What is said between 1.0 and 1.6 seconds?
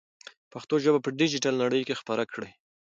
په ډیجیټل